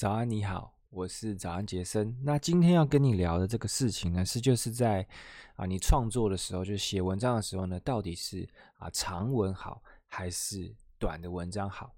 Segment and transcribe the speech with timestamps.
[0.00, 2.16] 早安，你好，我是早安杰森。
[2.22, 5.06] 那今天要跟你聊的这个事情呢，是就是在
[5.56, 11.94] 啊，你创作的时候，就是写文章的时候呢，到底是啊长文好还是短的文章好？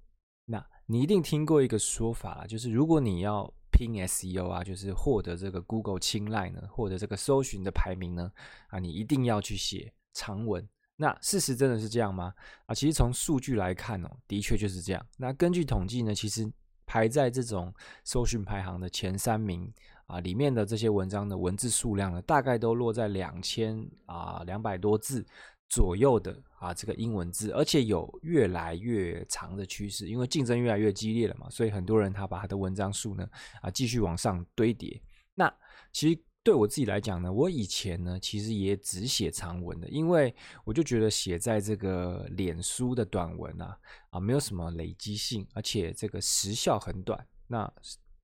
[0.47, 8.33] 那你一定听过一个说法，就是如果你要拼 SEO 啊，就是获得这个 Google 青睐呢，获得这个搜寻的排名呢，
[8.71, 10.69] 啊，你一定要去写长文。
[10.97, 12.35] 那事实真的是这样吗？
[12.67, 15.07] 啊，其实从数据来看哦，的确就是这样。
[15.17, 16.53] 那根据统计呢，其实
[16.93, 17.73] 排在这种
[18.05, 19.73] 搜寻排行的前三名
[20.05, 25.25] 啊，里面的这些文章的文字数量呢，大概都落在两千啊两百多字
[25.71, 33.27] 左右的啊这个英文字，而且有越来越长的趋势，因为竞争越来越激烈了嘛，所以很多人他把他的文章数呢
[33.63, 35.01] 啊继续往上堆叠。
[35.35, 35.51] 那
[35.93, 36.23] 其实。
[36.45, 43.79] 对我自己来讲呢，我以前呢其实也只写长文的，因为我就觉得写在这个脸书的短文啊
[44.11, 47.25] 啊没有什么累积性，而且这个时效很短。
[47.47, 47.73] 那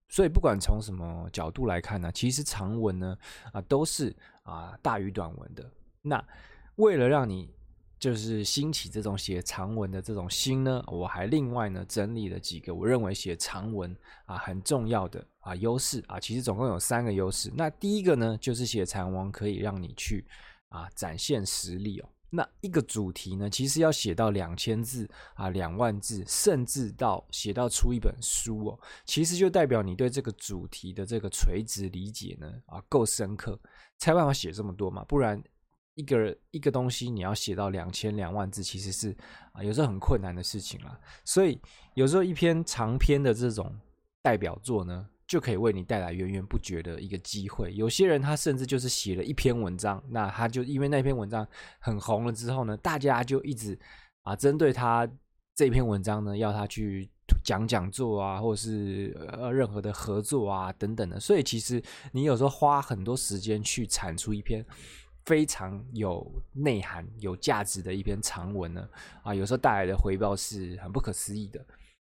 [0.08, 3.16] 所以不管从什么角度来看呢，其实长文呢
[3.52, 5.70] 啊都是啊大于短文的。
[6.02, 6.24] 那
[6.76, 7.54] 为了让你
[8.00, 17.50] 就是兴起这种写长文的这种心呢，我还另外呢整理了几个我认为写长文啊很重要的啊优势啊，其实总共有三个优势。
[17.54, 20.26] 那第一个呢，就是写长文可以让你去
[20.68, 22.08] 啊展现实力哦。
[22.30, 33.58] 那一个主题呢，其实要写到两千字啊，两万字，甚至到写到出一本书哦，其实就代表你对这个主题的这个垂直理解呢啊够深刻，
[33.96, 35.42] 才办法写这么多嘛，不然。
[35.94, 39.10] 一个一个东西，你要写到两千两万字，其实是
[39.50, 40.96] 啊，有时候很困难的事情啦。
[41.24, 41.60] 所以
[41.94, 43.76] 有时候一篇长篇的这种
[44.22, 47.72] 代表作呢，就可以为你带来源源不绝的一个机会。
[47.74, 51.46] 有些人他甚至就是写了一篇文章，那他就因为那篇文章
[51.78, 53.78] 很红了之后呢，大家就一直
[54.22, 55.08] 啊针对他
[55.54, 57.08] 这篇文章呢，要他去
[57.44, 61.20] 讲讲座啊，或者是呃任何的合作啊等等的。
[61.20, 64.66] 所以其实你有时候花很多时间去产出一篇。
[65.26, 68.88] 非常有内涵、有价值的一篇长文呢，
[69.22, 71.62] 啊，有时候带来的回报是很不可思议的。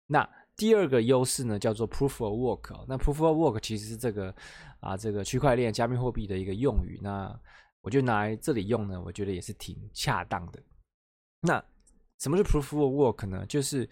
[0.05, 2.83] 那第二个优势呢，叫做 Proof of Work。
[2.87, 4.35] 那 Proof of Work 其实是这个
[4.81, 6.99] 啊，这个区块链、加密货币的一个用语。
[7.01, 7.39] 那
[7.81, 10.59] 我就拿这里用呢，我觉得也是挺恰当的。
[11.41, 11.63] 那
[12.19, 13.45] 什么是 Proof of Work 呢？
[13.45, 13.87] 就是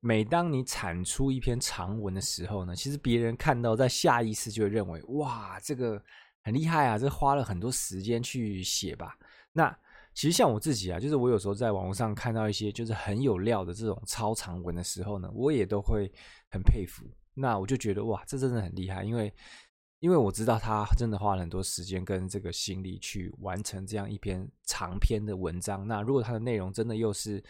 [0.00, 6.02] 每当你产出一篇长文的时候呢，其实别人看到，在下意识就会认为，哇，这个。
[6.42, 6.96] 很厉害啊！
[6.96, 9.14] 这花了很多时间去写吧？
[9.52, 9.78] 那
[10.14, 16.10] 其实像我自己啊，就是我有时候在网络上看到一些就是很有料的这种超长文的时候呢，我也都会
[16.50, 17.04] 很佩服。
[17.34, 19.32] 那我就觉得哇，这真的很厉害，因为
[20.00, 25.86] 因为我知道他真的花了很多时间跟这个心力去完成这样一篇长篇的文章。
[25.86, 27.42] 那如果他的内容真的又是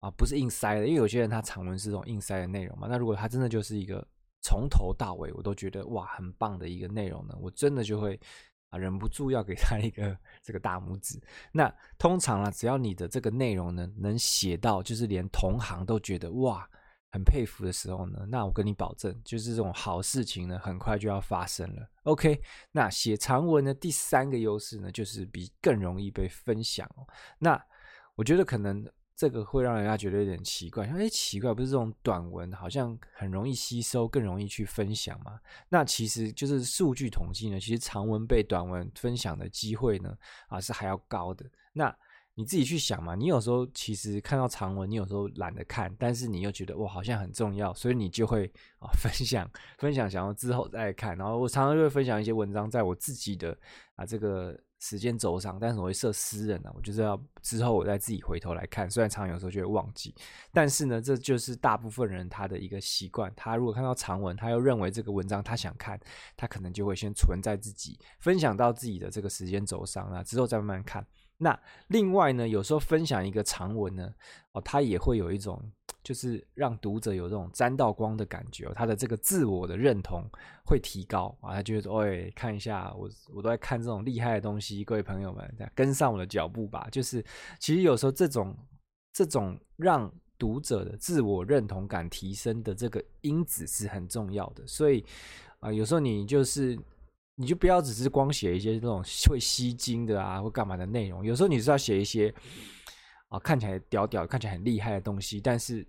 [0.00, 2.86] 啊，不是硬塞的，因为有些人他长文是这种硬塞的内容嘛。
[2.88, 4.06] 那如果他真的就是一个。
[4.42, 8.20] 从头到尾，我都觉得哇，很棒的一个内容呢，我真的就会
[8.70, 11.20] 啊忍不住要给他一个这个大拇指。
[11.52, 16.68] 那通常啊，只要你的这个内容呢能写到，就是连同行都觉得哇
[17.10, 21.88] 很佩服的时候呢，那我跟你保证，就是这种好事情呢，很快就要发生了。
[22.04, 22.40] OK，
[22.72, 26.88] 那写长文的第三个优势呢，就是比更容易被分享。
[27.38, 27.62] 那
[28.14, 28.86] 我觉得可能。
[29.16, 35.40] 这个会让人家觉得有点奇怪，哎，奇怪，不是这种短文好像很容易吸收，更容易去分享吗？
[35.70, 40.14] 那其实就是数据统计呢，其实长文被短文分享的机会呢，
[40.48, 41.46] 啊是还要高的。
[41.72, 41.96] 那
[42.34, 48.44] 你自己去想嘛，你有时候其实看到长文，你有时候懒得看，但是你又觉得哇，好像很重要，所以你就会
[48.78, 51.16] 啊分享分享，想要之后再看。
[51.16, 53.56] 然后我常常就会分享一些文章，在我自己的
[53.94, 54.60] 啊这个。
[54.78, 58.88] 时间轴上，但是我会设私人的，我就是要之后我再自己回头来看。
[58.90, 60.14] 虽然常常有时候就会忘记，
[60.52, 63.32] 但是呢，这就是大部分人他的一个习惯。
[63.34, 65.98] 他如果看到长文，他又认为这个文章他想看，
[66.36, 71.06] 他可能就会先存在自己分享到自己的这个时间轴上啊，之后再慢慢看。
[71.38, 71.58] 那
[71.88, 74.14] 另外呢，有时候分享一个长文呢，
[74.52, 75.60] 哦，他也会有一种。
[76.02, 80.22] 就是让读者有这种沾到光的感觉，他的这个自我的认同
[80.64, 86.86] 会提高啊，他觉得说，哎，看一下我，我都在看这种厉害的东西，各位朋友们，跟上我的脚步吧。
[86.92, 87.20] 就是
[87.58, 88.56] 其实有时候这种
[89.12, 90.08] 这种让
[90.38, 95.04] 读者的自我认同感提升的这个因子是很重要的，所以
[95.58, 96.78] 啊，有时候你就是
[97.36, 102.34] 你就不要只是光写一些这种会吸睛的啊或干嘛的内容，有时候你是要写一些
[103.28, 105.86] 啊看起来屌屌、看起来很厉害的东西，但是。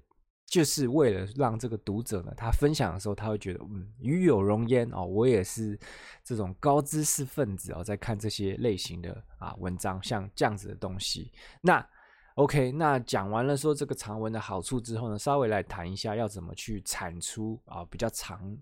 [0.49, 5.77] 就是为了让这个读者呢，他分享的时候，他会觉得，嗯，与有荣焉哦，我也是
[6.23, 11.33] 这种高知识分子哦，在看这些类型的啊文章，像这样子的东西。
[11.59, 11.85] 那
[12.35, 18.57] OK，那讲完了说这个长文的好处之后呢，稍微来谈一下要怎么去产出啊比较长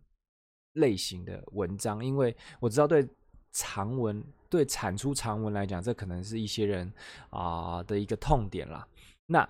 [0.75, 3.05] 类型的文章，因为我知道对
[3.51, 6.89] 长文、对产出长文来讲，这可能是一些人
[7.29, 8.87] 啊、的一个痛点啦。
[9.25, 9.45] 那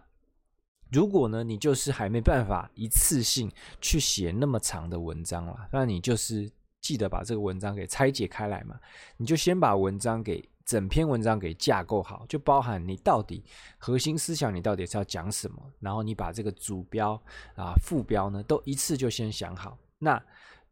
[0.91, 6.51] 如果呢，你就是还没办法一次性去写那么长的文章啦，那你就是
[6.81, 8.79] 记得把这个文章给拆解开来嘛，
[9.17, 10.43] 你就先把文章给。
[10.65, 13.45] 整篇文章给架构好，就包含你到底
[13.77, 17.13] 核心思想，你到底是要讲什么，然后你把这个主标
[17.55, 19.77] 啊、副标呢，都一次就先想好。
[19.99, 20.19] 那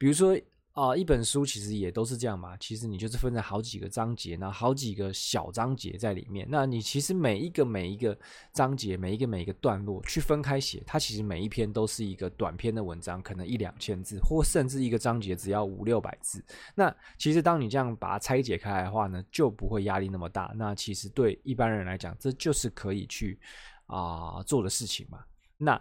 [0.04, 0.38] 比如说。
[0.76, 2.58] 啊、一本书其实也都是这样嘛。
[2.58, 6.48] 其实你就是分成好几个章节，然后好几个小章节在里面。
[6.50, 8.18] 那你其实每一个每一个
[8.52, 16.44] 章节，每一个每一个段落去分开写，它其实每一篇都是一个短篇的文章，可能一两千字，或甚至一个章节只要五六百字。
[16.74, 20.52] 那其实当你这样把它拆解开来的话呢，就不会压力那么大。
[20.56, 23.40] 那其实对一般人来讲，这就是可以去
[23.86, 25.20] 啊、做的事情嘛。
[25.56, 25.80] 那。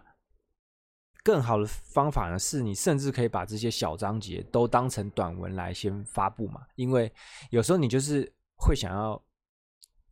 [1.25, 6.63] 更好的方法呢，是你甚至可以把这些小章节都当成短文来先发布嘛。
[6.75, 7.13] 因为
[7.51, 9.23] 有时候你就是会想要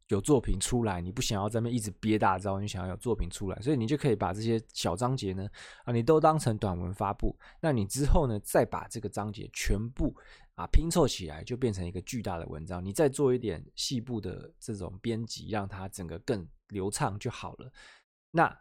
[0.06, 5.48] 有作品出来，你不想要在那一直憋大招，你想要有作品出来，所以你就可以把这些小章节呢，
[5.84, 7.36] 啊，你都当成短文发布。
[7.60, 10.14] 那你之后呢，再把这个章节全部
[10.54, 12.84] 啊拼凑起来，就变成一个巨大的文章。
[12.84, 17.72] 你再做一点细部的这种编辑，让它整个更流畅就好了。
[18.30, 18.56] 那。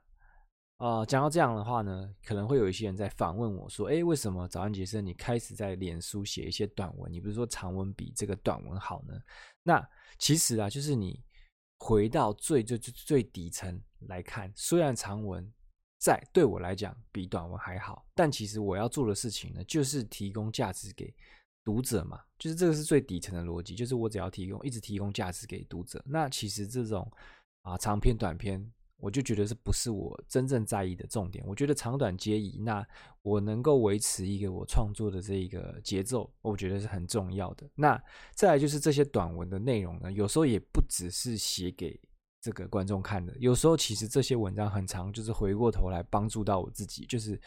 [0.79, 7.11] 啊、讲到这样的话呢，可能会有一些人在反问我说：“诶，为什么早安杰森你开始在脸书写一些短文？
[7.11, 9.13] 你不是说长文比这个短文好呢？”
[9.61, 9.85] 那
[10.17, 11.21] 其实啊，就是你
[11.79, 13.77] 回到最最最最底层
[14.07, 15.45] 来看，虽然长文
[15.99, 21.13] 在对我来讲比短文还好，但其实我要做的事情呢，就是提供价值给
[21.65, 26.01] 读者嘛，就是这个是最底层的逻辑，就是我只要提供，一直提供价值给读者。
[26.05, 27.11] 那其实这种
[27.63, 28.65] 啊，长篇短篇。
[29.01, 31.43] 我就觉得这不是我真正在意的重点。
[31.47, 32.85] 我觉得长短皆宜，那
[33.21, 37.65] 我能够维持一个我创作的这一个节奏，我觉得是很重要的。
[37.75, 38.01] 那
[38.35, 41.97] 再来就是这些短文的内容呢，有时候也不只是写给
[42.41, 47.39] 这个观众看的，有时候其实这些文章很长，就是回过头来帮助到我自己，就是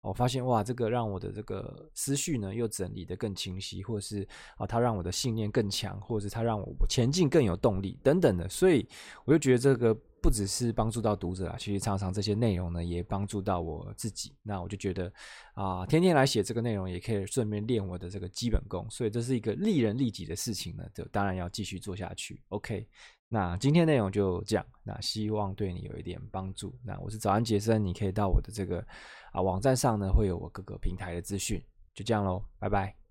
[0.00, 4.26] 我发现哇，这个让我的这个思绪呢又整理得更清晰，或者是
[4.56, 8.88] 啊，它让我的信念更强，或者是它让我前进更有动力等等的，所以
[9.24, 9.96] 我就觉得这个。
[10.26, 14.34] 不只是帮助到读者啊，其实常常这些内容呢也帮助到我自己。
[14.42, 15.12] 那我就觉得
[15.54, 18.84] 啊、天天来写这个内容，也可以顺便练我的这个基本功。
[18.90, 22.42] 所以这是一个利人利己的事情呢，就当然要继续做下去。
[22.48, 22.84] OK，
[23.28, 26.76] 那今天内容就这样，那希望对你有一点帮助。
[26.82, 28.84] 那我是早安杰森，你可以到我的这个
[29.30, 31.62] 啊网站上呢，会有我各个平台的资讯。
[31.94, 33.05] 就这样喽，拜拜。